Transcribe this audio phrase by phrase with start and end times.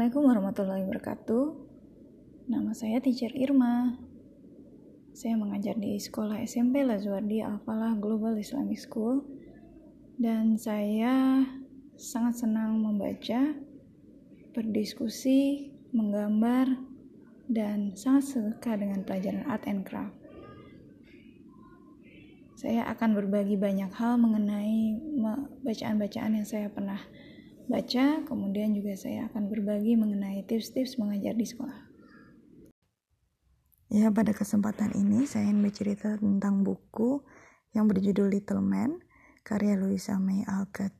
[0.00, 1.44] Assalamualaikum warahmatullahi wabarakatuh.
[2.48, 4.00] Nama saya Teacher Irma.
[5.12, 9.20] Saya mengajar di sekolah SMP Lazuardi Al-Falah Global Islamic School
[10.16, 11.44] dan saya
[12.00, 13.52] sangat senang membaca,
[14.56, 16.80] berdiskusi, menggambar,
[17.52, 20.16] dan sangat suka dengan pelajaran art and craft.
[22.56, 24.96] Saya akan berbagi banyak hal mengenai
[25.60, 27.04] bacaan-bacaan yang saya pernah
[27.70, 31.86] baca, kemudian juga saya akan berbagi mengenai tips-tips mengajar di sekolah.
[33.90, 37.22] Ya, pada kesempatan ini saya ingin bercerita tentang buku
[37.70, 38.98] yang berjudul Little Man,
[39.46, 40.94] karya Louisa May Alcott.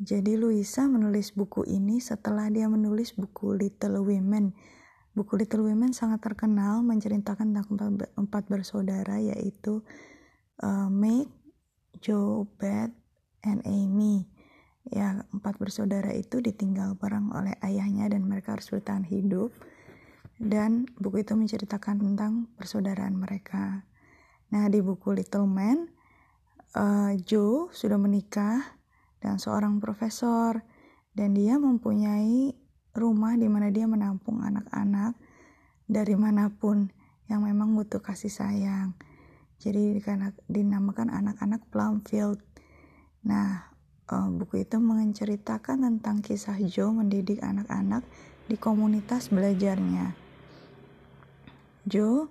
[0.00, 4.56] Jadi Louisa menulis buku ini setelah dia menulis buku Little Women.
[5.12, 9.82] Buku Little Women sangat terkenal menceritakan tentang empat, bersaudara yaitu
[10.62, 11.28] uh, Meg,
[12.00, 12.94] Joe, Beth,
[13.44, 14.39] and Amy
[14.88, 19.52] ya empat bersaudara itu ditinggal bareng oleh ayahnya dan mereka harus bertahan hidup.
[20.40, 23.84] Dan buku itu menceritakan tentang persaudaraan mereka.
[24.50, 25.92] Nah di buku Little Man
[26.74, 28.80] uh, Joe sudah menikah
[29.20, 30.64] dan seorang profesor
[31.12, 32.56] dan dia mempunyai
[32.96, 35.14] rumah di mana dia menampung anak-anak
[35.86, 36.90] dari mana pun
[37.30, 38.98] yang memang butuh kasih sayang.
[39.60, 40.00] Jadi
[40.48, 42.40] dinamakan anak-anak Plumfield.
[43.28, 43.69] Nah
[44.10, 48.02] uh, buku itu menceritakan tentang kisah Joe mendidik anak-anak
[48.50, 50.12] di komunitas belajarnya.
[51.86, 52.26] Joe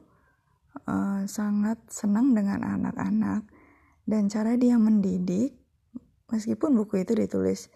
[0.86, 3.48] uh, sangat senang dengan anak-anak
[4.06, 5.56] dan cara dia mendidik,
[6.30, 7.72] meskipun buku itu ditulis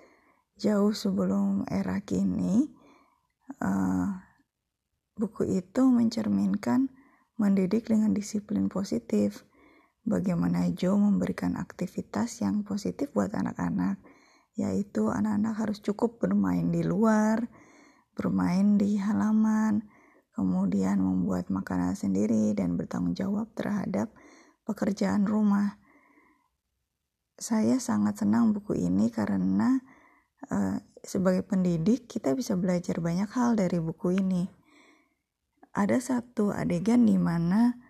[0.60, 2.70] jauh sebelum era kini,
[3.64, 4.08] uh,
[5.18, 6.90] buku itu mencerminkan
[7.38, 9.46] mendidik dengan disiplin positif
[10.04, 14.00] bagaimana Joe memberikan aktivitas yang positif buat anak-anak,
[14.60, 17.48] yaitu anak-anak harus cukup bermain di luar,
[18.14, 19.88] bermain di halaman,
[20.36, 24.14] kemudian membuat makanan sendiri dan bertanggung jawab terhadap
[24.66, 25.82] pekerjaan rumah.
[27.38, 29.82] Saya sangat senang buku ini karena
[30.50, 34.46] uh, sebagai pendidik kita bisa belajar banyak hal dari buku ini.
[35.74, 37.83] Ada satu adegan di mana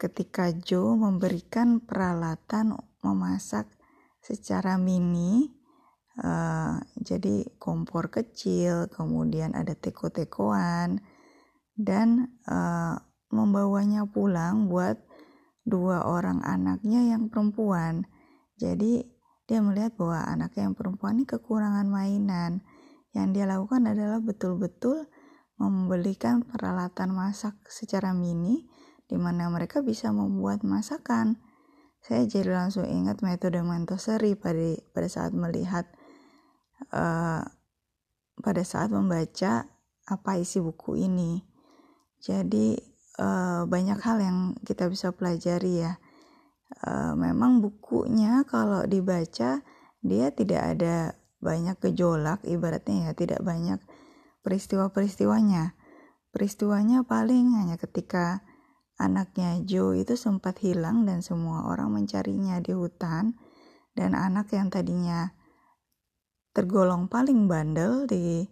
[0.00, 2.72] ketika Joe memberikan peralatan
[3.04, 3.68] memasak
[4.24, 5.52] secara mini
[6.24, 11.04] uh, jadi kompor kecil kemudian ada teko-tekoan
[11.76, 12.96] dan uh,
[13.28, 14.96] membawanya pulang buat
[15.64, 18.04] dua orang anaknya yang perempuan.
[18.58, 19.06] Jadi
[19.46, 22.60] dia melihat bahwa anaknya yang perempuan ini kekurangan mainan.
[23.10, 25.10] Yang dia lakukan adalah betul-betul
[25.58, 28.66] membelikan peralatan masak secara mini
[29.10, 31.42] di mana mereka bisa membuat masakan.
[31.98, 35.90] Saya jadi langsung ingat metode Montessori pada pada saat melihat
[36.94, 37.42] uh,
[38.38, 39.66] pada saat membaca
[40.06, 41.42] apa isi buku ini.
[42.22, 42.78] Jadi
[43.18, 45.98] uh, banyak hal yang kita bisa pelajari ya.
[46.86, 49.60] Uh, memang bukunya kalau dibaca
[50.00, 53.82] dia tidak ada banyak gejolak ibaratnya ya tidak banyak
[54.46, 55.74] peristiwa-peristiwanya.
[56.30, 58.46] Peristiwanya paling hanya ketika
[59.00, 63.32] Anaknya Joe itu sempat hilang dan semua orang mencarinya di hutan
[63.96, 65.32] dan anak yang tadinya
[66.52, 68.44] tergolong paling bandel di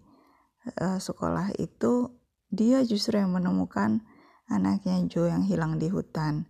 [0.80, 2.16] uh, sekolah itu
[2.48, 4.00] dia justru yang menemukan
[4.48, 6.48] anaknya Joe yang hilang di hutan.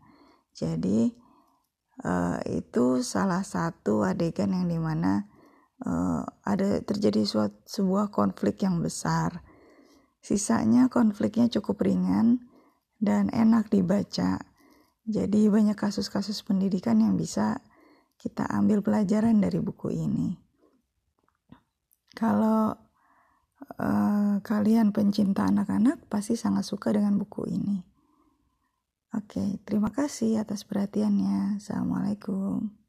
[0.54, 1.10] Jadi
[2.06, 5.26] uh, itu salah satu adegan yang di mana
[5.82, 9.42] uh, ada terjadi suatu, sebuah konflik yang besar.
[10.22, 12.47] Sisanya konfliknya cukup ringan
[12.98, 14.42] dan enak dibaca.
[15.08, 17.64] Jadi banyak kasus-kasus pendidikan yang bisa
[18.20, 20.36] kita ambil pelajaran dari buku ini.
[22.12, 22.74] Kalau
[23.78, 27.78] uh, kalian pencinta anak-anak pasti sangat suka dengan buku ini.
[29.16, 31.56] Oke, terima kasih atas perhatiannya.
[31.56, 32.87] Assalamualaikum.